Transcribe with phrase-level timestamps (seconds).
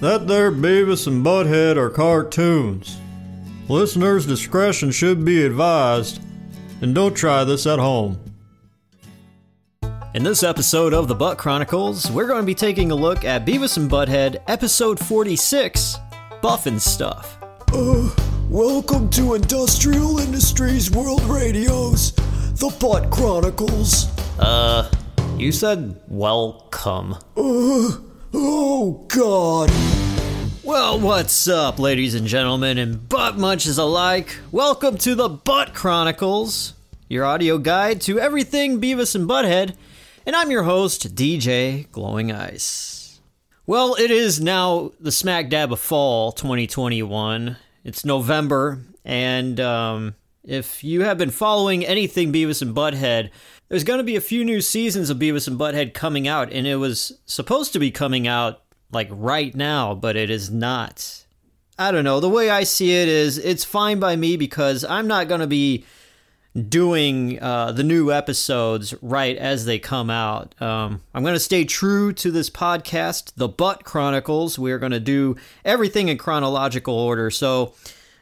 [0.00, 2.98] That there Beavis and Butthead are cartoons.
[3.68, 6.22] Listeners' discretion should be advised,
[6.80, 8.20] and don't try this at home.
[10.14, 13.44] In this episode of the Butt Chronicles, we're going to be taking a look at
[13.44, 15.96] Beavis and Butthead, episode 46
[16.42, 17.36] Buff 'N' Stuff.
[17.72, 18.08] Uh,
[18.48, 24.06] welcome to Industrial Industries World Radio's The Butt Chronicles.
[24.38, 24.88] Uh,
[25.36, 27.16] you said welcome.
[27.36, 27.96] Uh,
[28.34, 29.70] oh, God.
[30.62, 34.36] Well, what's up, ladies and gentlemen, and butt munches alike?
[34.52, 36.74] Welcome to the Butt Chronicles,
[37.08, 39.74] your audio guide to everything Beavis and Butthead,
[40.26, 43.20] and I'm your host, DJ Glowing Ice.
[43.66, 47.56] Well, it is now the smack dab of fall 2021.
[47.84, 50.14] It's November, and um,
[50.48, 53.30] if you have been following anything Beavis and Butthead,
[53.68, 56.66] there's going to be a few new seasons of Beavis and Butthead coming out, and
[56.66, 61.24] it was supposed to be coming out like right now, but it is not.
[61.78, 62.18] I don't know.
[62.18, 65.46] The way I see it is it's fine by me because I'm not going to
[65.46, 65.84] be
[66.68, 70.60] doing uh, the new episodes right as they come out.
[70.60, 74.58] Um, I'm going to stay true to this podcast, The Butt Chronicles.
[74.58, 77.30] We're going to do everything in chronological order.
[77.30, 77.74] So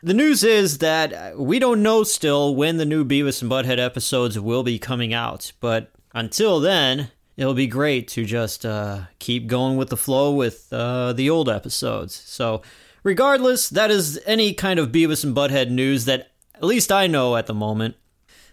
[0.06, 4.38] the news is that we don't know still when the new Beavis and Butthead episodes
[4.38, 5.50] will be coming out.
[5.58, 10.72] But until then, it'll be great to just uh, keep going with the flow with
[10.72, 12.14] uh, the old episodes.
[12.14, 12.62] So,
[13.02, 17.34] regardless, that is any kind of Beavis and Butthead news that at least I know
[17.34, 17.96] at the moment.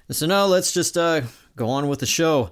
[0.10, 1.22] So now let's just uh,
[1.56, 2.52] go on with the show.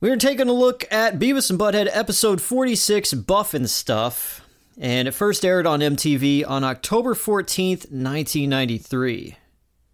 [0.00, 4.40] We're taking a look at Beavis and Butthead episode 46, Buff 'N' Stuff,
[4.78, 9.36] and it first aired on MTV on October 14th, 1993.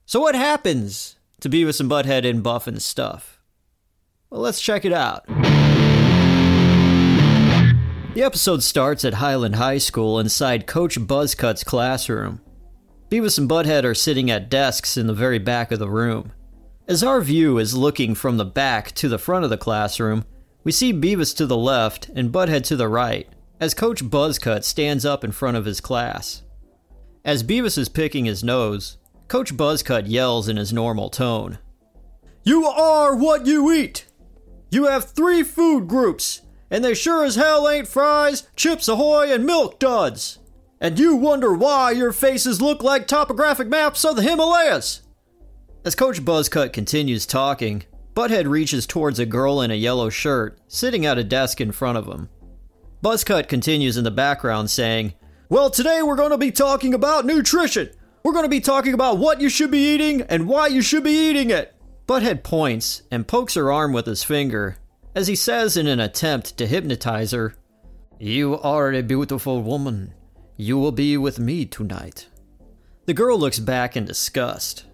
[0.07, 3.41] So what happens to Beavis and Butthead in Buff 'N' Stuff?
[4.31, 5.27] Well, let's check it out.
[8.15, 12.41] The episode starts at Highland High School inside Coach Buzzcut's classroom.
[13.11, 16.33] Beavis and Butthead are sitting at desks in the very back of the room.
[16.89, 20.25] As our view is looking from the back to the front of the classroom,
[20.65, 23.29] we see Beavis to the left and Butthead to the right,
[23.63, 26.43] as Coach Buzzcut stands up in front of his class.
[27.25, 28.97] As Beavis is picking his nose,
[29.29, 31.59] Coach Buzzcut yells in his normal tone
[32.43, 34.07] You are what you eat!
[34.73, 36.43] You have three food groups,
[36.73, 40.41] and they sure as hell ain't fries, chips ahoy, and milk duds!
[40.81, 45.03] And you wonder why your faces look like topographic maps of the Himalayas!
[45.85, 51.07] As Coach Buzzcut continues talking, Butthead reaches towards a girl in a yellow shirt sitting
[51.07, 52.29] at a desk in front of him.
[53.03, 55.15] Buzzcut continues in the background saying,
[55.49, 57.91] Well, today we're going to be talking about nutrition.
[58.23, 61.03] We're going to be talking about what you should be eating and why you should
[61.03, 61.75] be eating it.
[62.07, 64.77] Butthead points and pokes her arm with his finger
[65.15, 67.55] as he says in an attempt to hypnotize her,
[68.19, 70.15] You are a beautiful woman.
[70.57, 72.29] You will be with me tonight.
[73.07, 74.85] The girl looks back in disgust.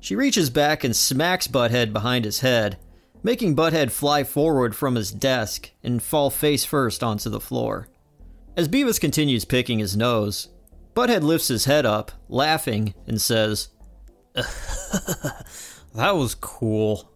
[0.00, 2.78] She reaches back and smacks Butthead behind his head,
[3.22, 7.88] making Butthead fly forward from his desk and fall face first onto the floor.
[8.56, 10.48] As Beavis continues picking his nose,
[10.94, 13.68] Butthead lifts his head up, laughing, and says,
[14.34, 17.12] That was cool.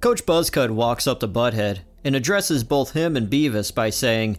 [0.00, 4.38] Coach Buzzcut walks up to Butthead and addresses both him and Beavis by saying,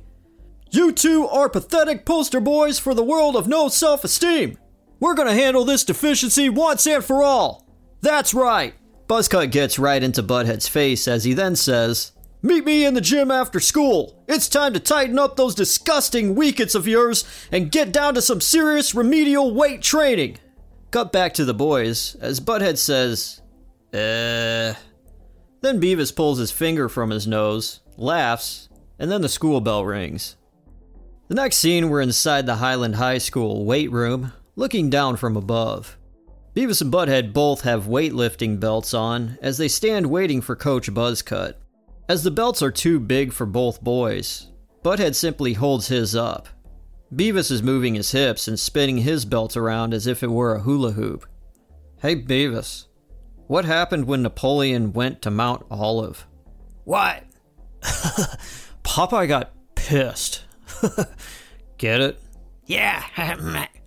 [0.71, 4.57] You two are pathetic poster boys for the world of no self esteem.
[4.99, 7.65] We're gonna handle this deficiency once and for all.
[8.01, 8.73] That's right.
[9.09, 12.11] Buzzcut gets right into Butthead's face as he then says,
[12.43, 14.23] Meet me in the gym after school.
[14.27, 18.39] It's time to tighten up those disgusting weakets of yours and get down to some
[18.39, 20.37] serious remedial weight training.
[20.91, 23.41] Cut back to the boys as Butthead says,
[23.91, 24.77] Uh.
[25.61, 30.37] Then Beavis pulls his finger from his nose, laughs, and then the school bell rings.
[31.29, 35.97] The next scene, we're inside the Highland High School weight room, looking down from above.
[36.55, 41.53] Beavis and Butthead both have weightlifting belts on as they stand waiting for Coach Buzzcut.
[42.07, 44.47] As the belts are too big for both boys,
[44.83, 46.47] Butthead simply holds his up.
[47.13, 50.61] Beavis is moving his hips and spinning his belt around as if it were a
[50.61, 51.25] hula hoop.
[52.01, 52.85] Hey, Beavis,
[53.47, 56.25] what happened when Napoleon went to Mount Olive?
[56.83, 57.23] What?
[58.83, 60.43] Popeye got pissed.
[61.77, 62.19] Get it?
[62.65, 63.65] Yeah.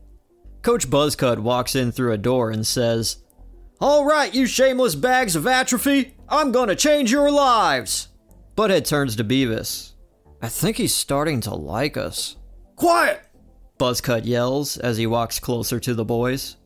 [0.62, 3.17] Coach Buzzcut walks in through a door and says,
[3.81, 8.09] All right, you shameless bags of atrophy, I'm gonna change your lives.
[8.56, 9.93] Butthead turns to Beavis.
[10.41, 12.37] I think he's starting to like us.
[12.76, 13.23] Quiet!
[13.79, 16.56] Buzzcut yells as he walks closer to the boys.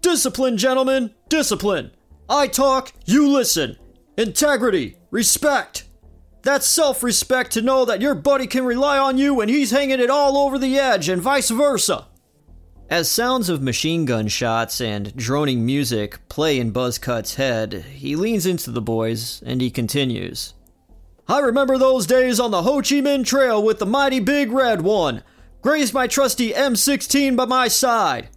[0.00, 1.90] Discipline, gentlemen, discipline.
[2.28, 3.76] I talk, you listen.
[4.16, 5.84] Integrity, respect.
[6.42, 10.00] That's self respect to know that your buddy can rely on you when he's hanging
[10.00, 12.06] it all over the edge, and vice versa.
[12.90, 18.46] As sounds of machine gun shots and droning music play in Buzzcut's head, he leans
[18.46, 20.54] into the boys and he continues.
[21.28, 24.82] I remember those days on the Ho Chi Minh Trail with the mighty big red
[24.82, 25.22] one.
[25.62, 28.28] Grazed my trusty M16 by my side.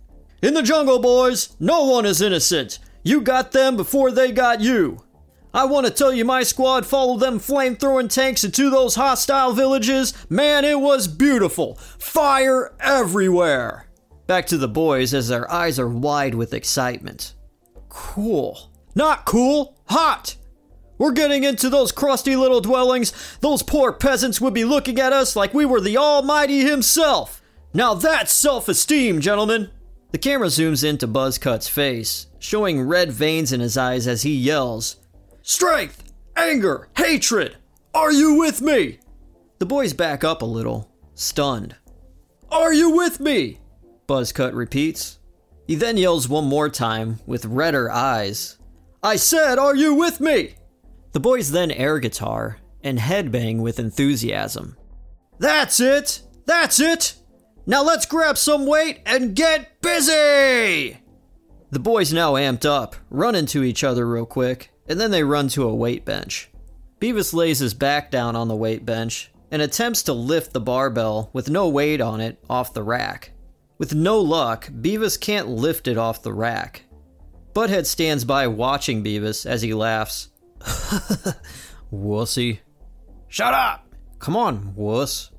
[0.44, 2.78] In the jungle, boys, no one is innocent.
[3.02, 5.04] You got them before they got you.
[5.52, 9.54] I want to tell you, my squad followed them flame throwing tanks into those hostile
[9.54, 10.14] villages.
[10.30, 11.74] Man, it was beautiful.
[11.98, 13.88] Fire everywhere.
[14.28, 17.34] Back to the boys as their eyes are wide with excitement.
[17.90, 18.72] Cool.
[18.96, 20.36] Not cool, hot.
[20.98, 23.12] We're getting into those crusty little dwellings.
[23.42, 27.42] Those poor peasants would be looking at us like we were the Almighty Himself.
[27.74, 29.72] Now that's self esteem, gentlemen.
[30.12, 34.98] The camera zooms into Buzzcut's face, showing red veins in his eyes as he yells
[35.42, 37.58] Strength, anger, hatred.
[37.96, 39.00] Are you with me?
[39.58, 41.76] The boys back up a little, stunned.
[42.52, 43.60] Are you with me?
[44.08, 45.20] Buzzcut repeats.
[45.68, 48.58] He then yells one more time with redder eyes.
[49.02, 50.56] I said, Are you with me?
[51.14, 54.78] The boys then air guitar and headbang with enthusiasm.
[55.40, 56.22] That's it!
[56.46, 57.16] That's it!
[57.66, 61.00] Now let's grab some weight and get busy!
[61.72, 65.48] The boys now amped up, run into each other real quick, and then they run
[65.50, 66.50] to a weight bench.
[67.00, 71.30] Beavis lays his back down on the weight bench and attempts to lift the barbell
[71.34, 73.33] with no weight on it off the rack.
[73.84, 76.84] With no luck, Beavis can't lift it off the rack.
[77.52, 80.30] Butthead stands by watching Beavis as he laughs.
[81.92, 82.60] Wussy.
[83.28, 83.86] Shut up!
[84.20, 85.32] Come on, wuss.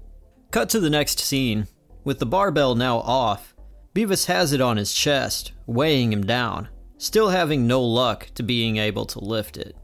[0.50, 1.68] Cut to the next scene.
[2.04, 3.54] With the barbell now off,
[3.94, 6.68] Beavis has it on his chest, weighing him down,
[6.98, 9.74] still having no luck to being able to lift it.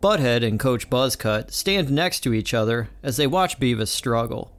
[0.00, 4.56] Butthead and Coach Buzzcut stand next to each other as they watch Beavis struggle.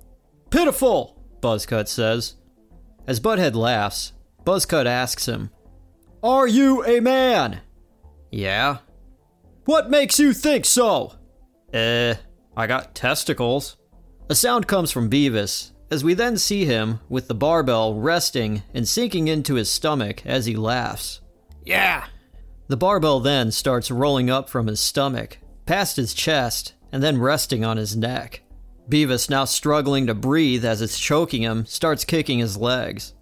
[0.50, 2.36] Pitiful, Buzzcut says.
[3.08, 4.14] As Butthead laughs,
[4.44, 5.52] Buzzcut asks him,
[6.24, 7.62] Are you a man?
[8.32, 8.78] Yeah.
[9.66, 11.14] What makes you think so?
[11.74, 12.16] Eh,
[12.56, 13.78] I got testicles.
[14.30, 18.88] A sound comes from Beavis, as we then see him with the barbell resting and
[18.88, 21.22] sinking into his stomach as he laughs.
[21.64, 22.06] Yeah.
[22.68, 27.64] The barbell then starts rolling up from his stomach, past his chest, and then resting
[27.64, 28.42] on his neck.
[28.90, 33.14] Beavis, now struggling to breathe as it's choking him, starts kicking his legs.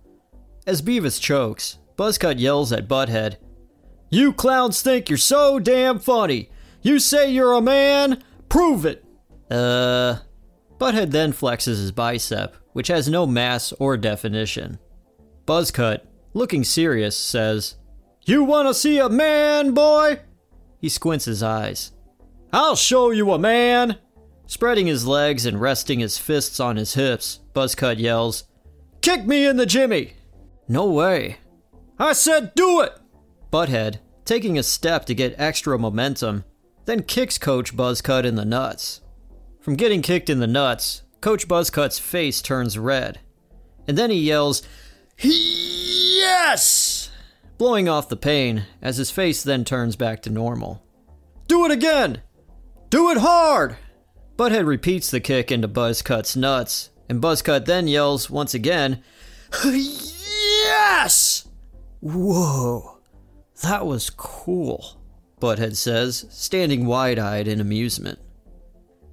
[0.68, 3.38] As Beavis chokes, Buzzcut yells at Butthead,
[4.10, 6.50] You clowns think you're so damn funny!
[6.82, 8.24] You say you're a man?
[8.50, 9.06] Prove it!
[9.50, 10.18] Uh.
[10.78, 14.80] Butthead then flexes his bicep, which has no mass or definition.
[15.46, 16.02] Buzzcut,
[16.34, 17.76] looking serious, says,
[18.26, 20.20] You wanna see a man, boy?
[20.80, 21.92] He squints his eyes.
[22.52, 23.98] I'll show you a man!
[24.54, 28.44] Spreading his legs and resting his fists on his hips, Buzzcut yells,
[29.02, 30.14] Kick me in the jimmy!
[30.68, 31.38] No way.
[31.98, 32.94] I said do it!
[33.52, 36.44] Butthead, taking a step to get extra momentum,
[36.86, 39.02] then kicks Coach Buzzcut in the nuts.
[39.60, 43.22] From getting kicked in the nuts, Coach Buzzcut's face turns red.
[43.88, 44.62] And then he yells,
[45.18, 47.10] Yes!
[47.58, 50.86] Blowing off the pain as his face then turns back to normal.
[51.48, 52.22] Do it again!
[52.92, 53.78] Do it hard!
[54.36, 59.04] Butthead repeats the kick into Buzzcut's nuts, and Buzzcut then yells once again,
[59.64, 61.48] Yes!
[62.00, 63.00] Whoa,
[63.62, 64.98] that was cool,
[65.40, 68.20] Butthead says, standing wide eyed in amusement.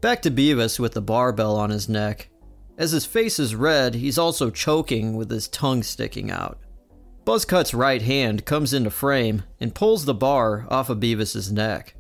[0.00, 2.30] Back to Beavis with the barbell on his neck.
[2.78, 6.59] As his face is red, he's also choking with his tongue sticking out.
[7.26, 11.94] Buzzcut's right hand comes into frame and pulls the bar off of Beavis's neck.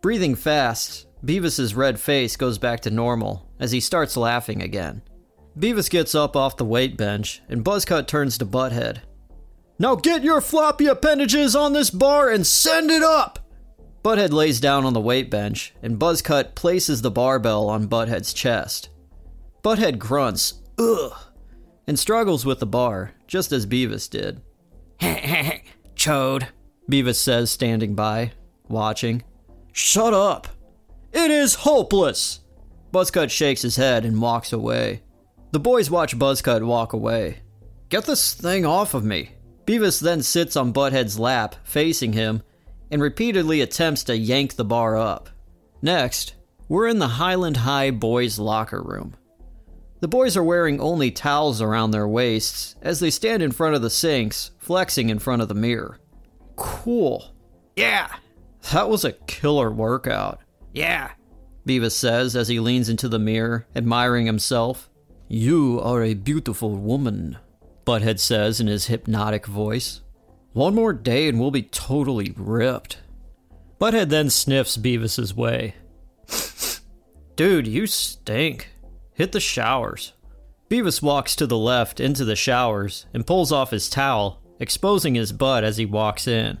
[0.00, 5.02] Breathing fast, Beavis's red face goes back to normal as he starts laughing again.
[5.58, 8.98] Beavis gets up off the weight bench and Buzzcut turns to Butthead.
[9.78, 13.38] Now get your floppy appendages on this bar and send it up!
[14.04, 18.90] Butthead lays down on the weight bench and Buzzcut places the barbell on Butthead's chest.
[19.62, 21.12] Butthead grunts, ugh,
[21.86, 24.42] and struggles with the bar, just as Beavis did.
[25.00, 25.58] "Heh heh
[25.96, 26.48] chode,
[26.90, 28.32] Beavis says, standing by,
[28.68, 29.22] watching.
[29.72, 30.48] Shut up!
[31.14, 32.40] It is hopeless!
[32.92, 35.02] Buzzcut shakes his head and walks away.
[35.52, 37.38] The boys watch Buzzcut walk away.
[37.88, 39.30] Get this thing off of me.
[39.64, 42.42] Beavis then sits on Butthead's lap, facing him,
[42.90, 45.30] and repeatedly attempts to yank the bar up.
[45.80, 46.34] Next,
[46.68, 49.14] we're in the Highland High boys' locker room.
[50.00, 53.82] The boys are wearing only towels around their waists as they stand in front of
[53.82, 55.98] the sinks, flexing in front of the mirror.
[56.56, 57.32] Cool.
[57.76, 58.08] Yeah.
[58.72, 60.40] That was a killer workout.
[60.74, 61.12] Yeah.
[61.66, 64.90] Beavis says as he leans into the mirror, admiring himself.
[65.28, 67.38] You are a beautiful woman,
[67.86, 70.02] Butthead says in his hypnotic voice.
[70.52, 72.98] One more day and we'll be totally ripped.
[73.80, 75.74] Butthead then sniffs Beavis's way.
[77.36, 78.68] Dude, you stink.
[79.14, 80.12] Hit the showers.
[80.68, 85.32] Beavis walks to the left into the showers and pulls off his towel, exposing his
[85.32, 86.58] butt as he walks in.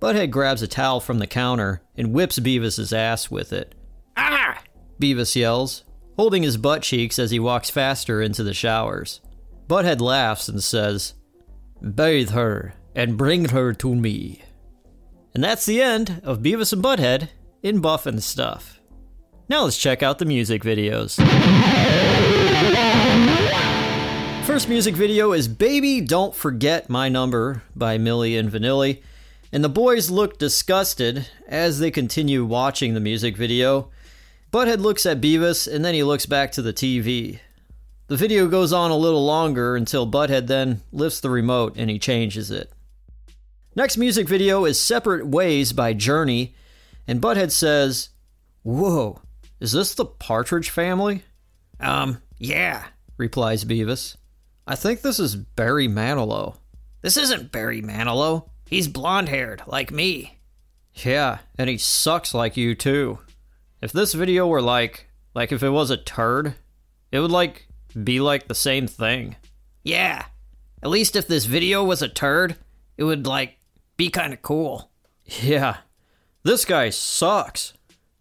[0.00, 3.74] Butthead grabs a towel from the counter and whips Beavis's ass with it.
[4.16, 4.62] Ah!
[5.00, 5.84] Beavis yells,
[6.16, 9.20] holding his butt cheeks as he walks faster into the showers.
[9.66, 11.14] Butthead laughs and says,
[11.82, 14.42] Bathe her and bring her to me.
[15.34, 17.28] And that's the end of Beavis and Butthead
[17.62, 18.80] in Buff 'N' Stuff.
[19.48, 21.16] Now let's check out the music videos.
[24.44, 29.02] First music video is Baby Don't Forget My Number by Milli and Vanilli.
[29.52, 33.90] And the boys look disgusted as they continue watching the music video.
[34.52, 37.40] Butthead looks at Beavis and then he looks back to the TV.
[38.08, 41.98] The video goes on a little longer until Butthead then lifts the remote and he
[41.98, 42.72] changes it.
[43.74, 46.54] Next music video is Separate Ways by Journey,
[47.06, 48.08] and Butthead says,
[48.62, 49.20] Whoa,
[49.60, 51.22] is this the Partridge family?
[51.78, 52.86] Um, yeah,
[53.18, 54.16] replies Beavis.
[54.66, 56.56] I think this is Barry Manilow.
[57.02, 58.48] This isn't Barry Manilow.
[58.68, 60.38] He's blonde haired, like me.
[60.94, 63.20] Yeah, and he sucks like you too.
[63.80, 66.54] If this video were like, like if it was a turd,
[67.10, 67.66] it would like
[68.04, 69.36] be like the same thing.
[69.82, 70.26] Yeah.
[70.82, 72.56] At least if this video was a turd,
[72.96, 73.58] it would like
[73.96, 74.90] be kind of cool.
[75.24, 75.78] Yeah.
[76.42, 77.72] This guy sucks.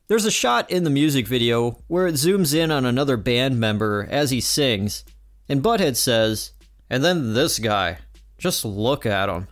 [0.08, 4.08] There's a shot in the music video where it zooms in on another band member
[4.10, 5.04] as he sings,
[5.50, 6.54] and Butthead says,
[6.90, 7.98] and then this guy.
[8.38, 9.48] Just look at him.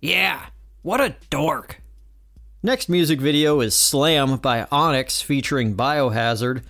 [0.00, 0.46] Yeah.
[0.82, 1.80] What a dork.
[2.62, 6.64] Next music video is Slam by Onyx featuring Biohazard, and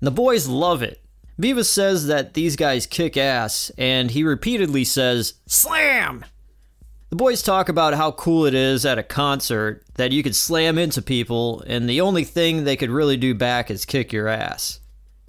[0.00, 1.00] the boys love it.
[1.40, 6.24] Beavis says that these guys kick ass, and he repeatedly says, Slam!
[7.10, 10.76] The boys talk about how cool it is at a concert that you could slam
[10.76, 14.80] into people, and the only thing they could really do back is kick your ass.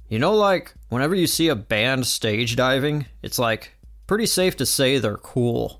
[0.09, 3.73] You know, like, whenever you see a band stage diving, it's like
[4.07, 5.78] pretty safe to say they're cool.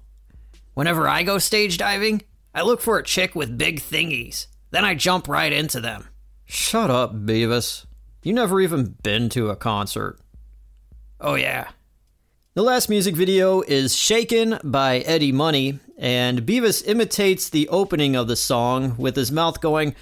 [0.80, 2.22] Whenever I go stage diving,
[2.56, 4.48] I look for a chick with big thingies.
[4.72, 6.08] Then I jump right into them.
[6.46, 7.86] Shut up, Beavis.
[8.24, 10.22] You never even been to a concert.
[11.20, 11.68] Oh, yeah.
[12.54, 18.30] The last music video is Shakin' by Eddie Money, and Beavis imitates the opening of
[18.30, 19.96] the song with his mouth going.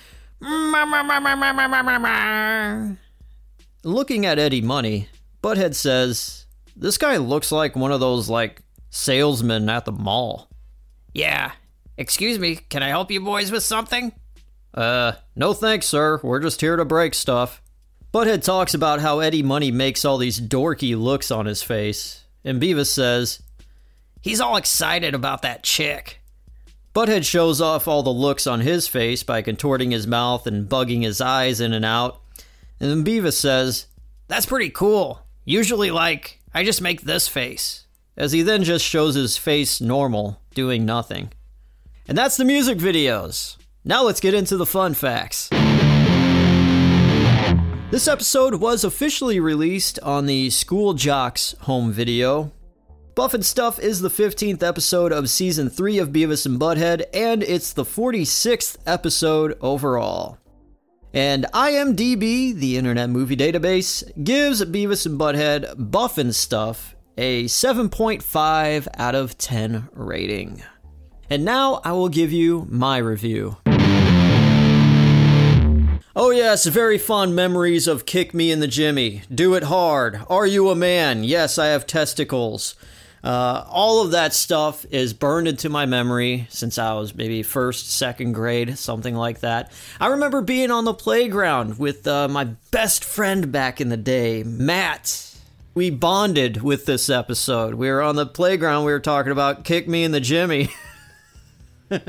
[3.83, 5.09] Looking at Eddie Money,
[5.41, 10.51] Butthead says, This guy looks like one of those, like, salesmen at the mall.
[11.17, 11.53] Yeah.
[11.97, 14.13] Excuse me, can I help you boys with something?
[14.71, 16.19] Uh, no thanks, sir.
[16.21, 17.59] We're just here to break stuff.
[18.13, 22.61] Butthead talks about how Eddie Money makes all these dorky looks on his face, and
[22.61, 23.41] Beavis says,
[24.21, 26.21] He's all excited about that chick.
[26.93, 31.01] Butthead shows off all the looks on his face by contorting his mouth and bugging
[31.01, 32.21] his eyes in and out.
[32.79, 33.87] And then Beavis says,
[34.27, 35.19] That's pretty cool.
[35.45, 37.86] Usually, like, I just make this face.
[38.17, 41.31] As he then just shows his face normal, doing nothing.
[42.07, 43.57] And that's the music videos.
[43.85, 45.49] Now let's get into the fun facts.
[47.91, 52.51] This episode was officially released on the School Jocks home video.
[53.13, 57.43] Buff 'N' Stuff is the 15th episode of season 3 of Beavis and Butthead, and
[57.43, 60.37] it's the 46th episode overall.
[61.13, 68.87] And IMDb, the Internet Movie Database, gives Beavis and Butthead Buff 'N' Stuff a 7.5
[68.95, 70.63] out of 10 rating.
[71.29, 73.57] And now I will give you my review.
[76.15, 79.21] Oh, yes, very fond memories of Kick Me in the Jimmy.
[79.33, 80.19] Do it hard.
[80.29, 81.23] Are you a man?
[81.23, 82.75] Yes, I have testicles.
[83.23, 87.91] Uh, all of that stuff is burned into my memory since I was maybe first,
[87.91, 89.71] second grade, something like that.
[89.99, 94.43] I remember being on the playground with uh, my best friend back in the day,
[94.43, 95.36] Matt.
[95.77, 97.75] We bonded with this episode.
[97.75, 100.69] We were on the playground, we were talking about Kick Me in the Jimmy.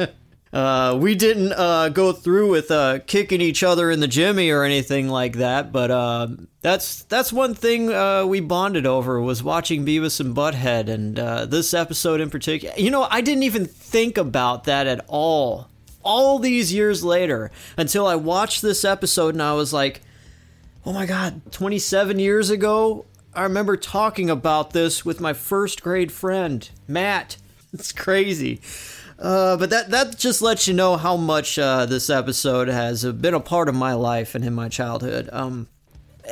[0.50, 4.62] Uh, we didn't uh, go through with uh, kicking each other in the jimmy or
[4.62, 6.26] anything like that, but uh,
[6.62, 11.44] that's that's one thing uh, we bonded over was watching Beavis and Butthead, and uh,
[11.44, 12.74] this episode in particular.
[12.78, 15.68] You know, I didn't even think about that at all.
[16.02, 20.00] All these years later, until I watched this episode, and I was like,
[20.86, 23.04] "Oh my god!" Twenty-seven years ago,
[23.38, 27.36] I remember talking about this with my first grade friend Matt.
[27.72, 28.62] It's crazy.
[29.18, 33.34] Uh, but that that just lets you know how much uh, this episode has been
[33.34, 35.28] a part of my life and in my childhood.
[35.32, 35.68] Um,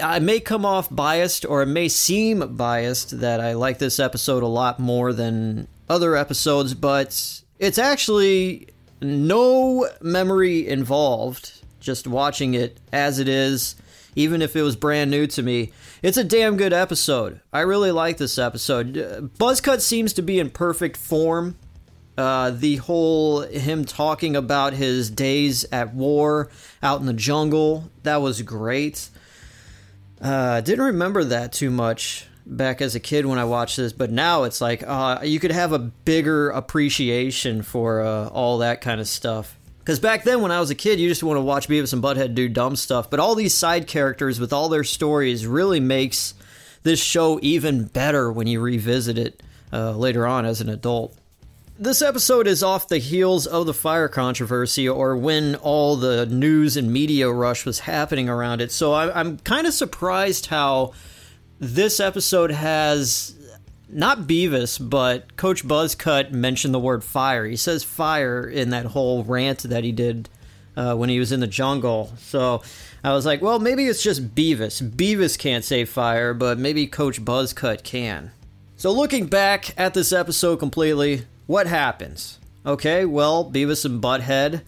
[0.02, 4.42] I may come off biased, or it may seem biased that I like this episode
[4.42, 8.68] a lot more than other episodes, but it's actually
[9.02, 11.52] no memory involved.
[11.80, 13.76] Just watching it as it is,
[14.16, 15.70] even if it was brand new to me.
[16.02, 17.40] It's a damn good episode.
[17.52, 18.94] I really like this episode.
[19.38, 21.56] Buzzcut seems to be in perfect form
[22.18, 26.50] uh, the whole him talking about his days at war
[26.82, 29.10] out in the jungle that was great.
[30.20, 34.10] Uh, didn't remember that too much back as a kid when I watched this, but
[34.10, 39.00] now it's like uh, you could have a bigger appreciation for uh, all that kind
[39.00, 39.58] of stuff.
[39.86, 42.02] Because back then, when I was a kid, you just want to watch Beavis and
[42.02, 43.08] Butthead do dumb stuff.
[43.08, 46.34] But all these side characters with all their stories really makes
[46.82, 51.16] this show even better when you revisit it uh, later on as an adult.
[51.78, 56.76] This episode is off the heels of the fire controversy, or when all the news
[56.76, 58.72] and media rush was happening around it.
[58.72, 60.94] So I, am kind of surprised how
[61.60, 63.35] this episode has
[63.88, 67.44] not Beavis, but Coach Buzzcut mentioned the word fire.
[67.46, 70.28] He says fire in that whole rant that he did
[70.76, 72.12] uh, when he was in the jungle.
[72.18, 72.62] So
[73.02, 74.82] I was like, well, maybe it's just Beavis.
[74.82, 78.32] Beavis can't say fire, but maybe Coach Buzzcut can.
[78.76, 82.38] So looking back at this episode completely, what happens?
[82.66, 84.62] Okay, well, Beavis and Butthead,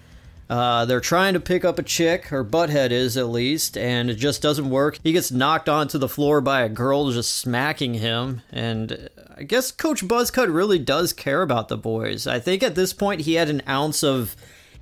[0.49, 4.15] uh, they're trying to pick up a chick, or Butthead is at least, and it
[4.15, 4.99] just doesn't work.
[5.03, 9.71] He gets knocked onto the floor by a girl just smacking him, and I guess
[9.71, 12.27] Coach Buzzcut really does care about the boys.
[12.27, 14.35] I think at this point he had an ounce of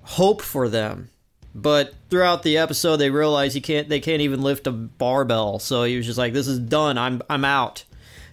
[0.03, 1.11] hope for them.
[1.53, 3.89] But throughout the episode, they realize he can't.
[3.89, 5.59] They can't even lift a barbell.
[5.59, 6.99] So he was just like, "This is done.
[6.99, 7.85] I'm I'm out."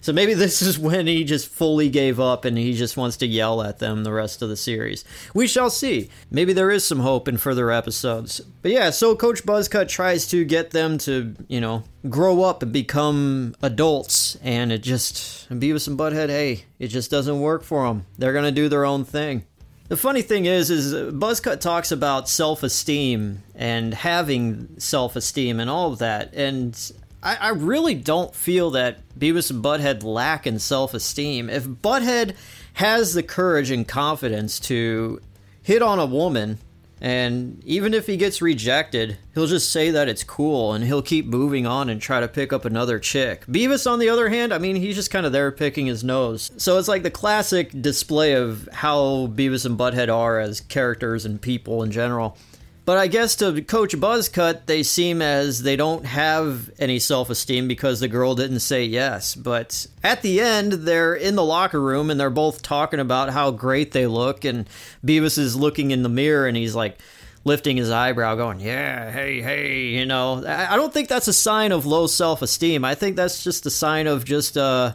[0.04, 3.26] So maybe this is when he just fully gave up and he just wants to
[3.26, 5.02] yell at them the rest of the series.
[5.32, 6.10] We shall see.
[6.30, 8.40] Maybe there is some hope in further episodes.
[8.60, 12.70] But yeah, so Coach Buzzcut tries to get them to, you know, grow up and
[12.70, 18.04] become adults, and it just, Beavis and Butthead, hey, it just doesn't work for them.
[18.18, 19.46] They're going to do their own thing.
[19.88, 26.00] The funny thing is, is Buzzcut talks about self-esteem and having self-esteem and all of
[26.00, 26.92] that, and
[27.24, 31.48] I, I really don't feel that Beavis and Butthead lack in self esteem.
[31.48, 32.36] If Butthead
[32.74, 35.20] has the courage and confidence to
[35.62, 36.58] hit on a woman,
[37.00, 41.26] and even if he gets rejected, he'll just say that it's cool and he'll keep
[41.26, 43.44] moving on and try to pick up another chick.
[43.46, 46.50] Beavis, on the other hand, I mean, he's just kind of there picking his nose.
[46.56, 51.40] So it's like the classic display of how Beavis and Butthead are as characters and
[51.40, 52.38] people in general.
[52.84, 57.66] But I guess to Coach Buzzcut, they seem as they don't have any self esteem
[57.66, 59.34] because the girl didn't say yes.
[59.34, 63.50] But at the end, they're in the locker room and they're both talking about how
[63.50, 64.44] great they look.
[64.44, 64.68] And
[65.04, 66.98] Beavis is looking in the mirror and he's like
[67.44, 70.44] lifting his eyebrow, going, Yeah, hey, hey, you know.
[70.46, 72.84] I don't think that's a sign of low self esteem.
[72.84, 74.94] I think that's just a sign of just, uh,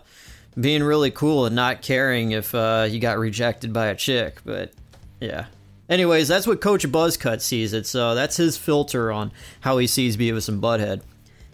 [0.59, 4.41] being really cool and not caring if uh, you got rejected by a chick.
[4.45, 4.73] But
[5.19, 5.45] yeah,
[5.89, 10.15] Anyways, that's what Coach Buzzcut sees it, so that's his filter on how he sees
[10.15, 11.01] Beavis and Butthead.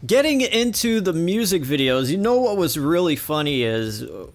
[0.06, 4.28] Getting into the music videos, you know what was really funny is uh,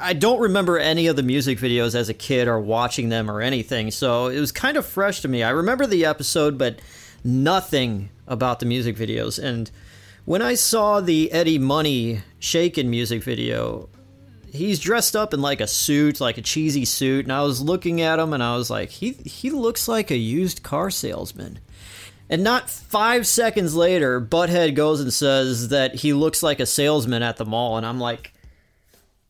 [0.00, 3.40] I don't remember any of the music videos as a kid or watching them or
[3.40, 5.44] anything, so it was kind of fresh to me.
[5.44, 6.80] I remember the episode, but
[7.22, 9.42] nothing about the music videos.
[9.42, 9.70] And
[10.24, 13.88] when I saw the Eddie Money Shakin' music video,
[14.52, 18.00] he's dressed up in like a suit, like a cheesy suit, and I was looking
[18.00, 21.60] at him and I was like, he he looks like a used car salesman.
[22.28, 27.22] And not five seconds later, Butthead goes and says that he looks like a salesman
[27.22, 28.32] at the mall, and I'm like,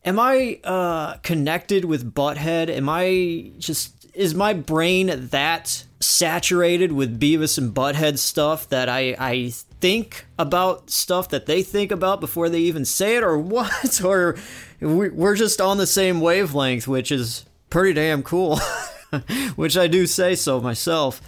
[0.05, 2.69] am I uh, connected with Butthead?
[2.69, 9.15] Am I just is my brain that saturated with Beavis and Butthead stuff that I
[9.17, 14.01] I think about stuff that they think about before they even say it, or what?
[14.03, 14.35] or
[14.79, 18.59] we're just on the same wavelength, which is pretty damn cool.
[19.55, 21.21] which I do say so myself.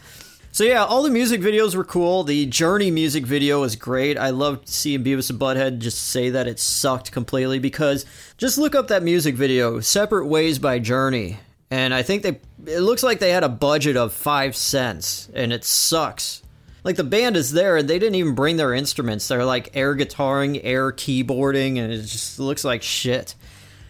[0.52, 2.24] So yeah, all the music videos were cool.
[2.24, 4.20] The Journey music video was great.
[4.20, 8.06] I loved seeing Beavis and Butthead just say that it sucked completely because
[8.38, 11.40] just look up that music video, "Separate Ways" by Journey,
[11.74, 12.40] and I think they
[12.72, 16.44] it looks like they had a budget of five cents, and it sucks.
[16.84, 19.28] Like the band is there, and they didn't even bring their instruments.
[19.28, 23.34] They're like air guitaring, air keyboarding, and it just looks like shit.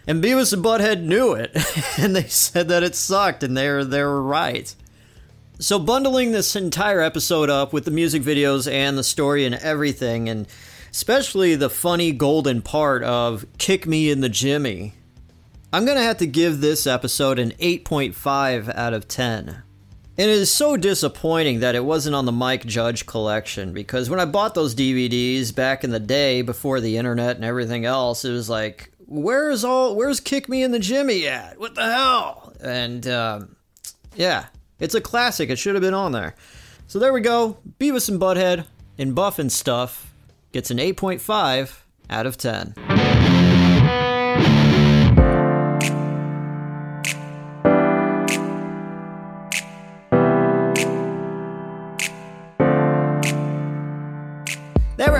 [0.06, 1.54] And Beavis and Butthead knew it,
[1.98, 4.74] and they said that it sucked, and they were, they were right.
[5.58, 10.30] So, bundling this entire episode up with the music videos and the story and everything,
[10.30, 10.48] and
[10.90, 14.94] especially the funny golden part of Kick Me in the Jimmy,
[15.74, 19.48] I'm going to have to give this episode an 8.5 out of 10.
[19.48, 19.60] And
[20.16, 24.24] it is so disappointing that it wasn't on the Mike Judge collection because when I
[24.24, 28.48] bought those DVDs back in the day before the internet and everything else, it was
[28.48, 31.58] like, where's all, where's Kick Me in the Jimmy at?
[31.58, 32.52] What the hell?
[32.62, 33.56] And, um,
[34.14, 34.44] yeah,
[34.78, 35.50] it's a classic.
[35.50, 36.36] It should have been on there.
[36.86, 37.56] So there we go.
[37.80, 40.14] Beavis and Butthead in Buff 'N' Stuff
[40.52, 42.93] gets an 8.5 out of 10.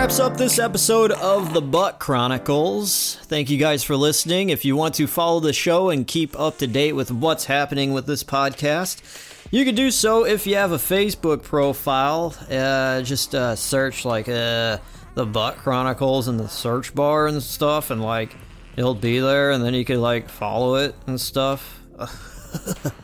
[0.05, 3.17] Wraps up this episode of the Butt Chronicles.
[3.23, 4.51] Thank you guys for listening.
[4.51, 7.95] If you want to follow the show and keep up to date with what's happening
[7.95, 9.01] with this podcast,
[9.51, 12.35] you can do so if you have a Facebook profile.
[12.51, 14.77] Uh, just uh, search like uh,
[15.15, 18.37] the Butt Chronicles in the search bar and stuff, and like
[18.77, 21.81] it'll be there, and then you could like follow it and stuff.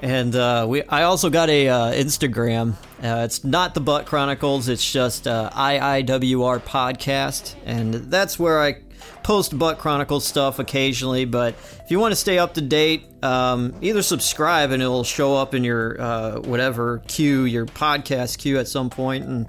[0.00, 2.72] and uh, we, I also got a uh, Instagram.
[3.02, 4.68] Uh, it's not the Butt Chronicles.
[4.68, 8.76] It's just uh, IIWR podcast, and that's where I
[9.22, 11.24] post Butt Chronicles stuff occasionally.
[11.24, 15.36] But if you want to stay up to date, um, either subscribe and it'll show
[15.36, 19.24] up in your uh, whatever queue, your podcast queue at some point.
[19.24, 19.46] and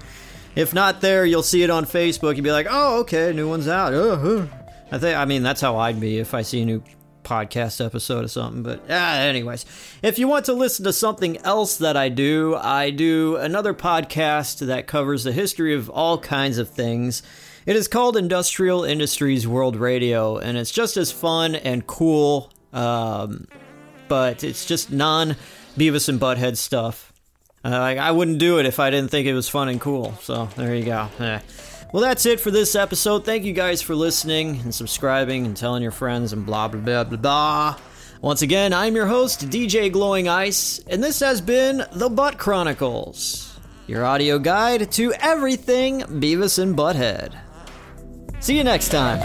[0.54, 2.36] if not there, you'll see it on Facebook.
[2.36, 4.46] You'll be like, "Oh, okay, new one's out." Uh-huh.
[4.92, 5.18] I think.
[5.18, 6.84] I mean, that's how I'd be if I see a new
[7.24, 8.64] podcast episode or something.
[8.64, 9.66] But ah, anyways,
[10.02, 14.66] if you want to listen to something else that I do, I do another podcast
[14.66, 17.24] that covers the history of all kinds of things.
[17.66, 23.48] It is called Industrial Industries World Radio, and it's just as fun and cool, um,
[24.08, 25.36] but it's just non
[25.78, 27.14] Beavis and Butthead stuff.
[27.64, 30.14] Uh, like, I wouldn't do it if I didn't think it was fun and cool.
[30.22, 31.08] So there you go.
[31.20, 31.40] Eh.
[31.92, 33.26] Well, that's it for this episode.
[33.26, 37.04] Thank you guys for listening and subscribing and telling your friends and blah, blah, blah,
[37.04, 37.78] blah, blah.
[38.22, 43.60] Once again, I'm your host, DJ Glowing Ice, and this has been The Butt Chronicles,
[43.88, 47.38] your audio guide to everything Beavis and Butthead.
[48.40, 49.20] See you next time.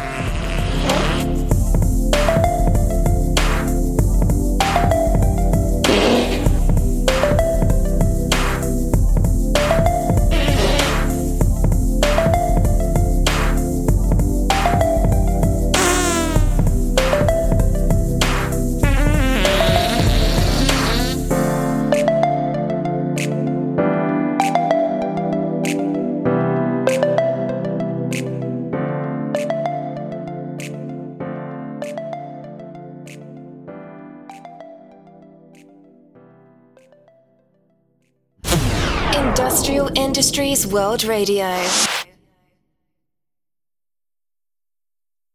[40.72, 41.85] World Radio.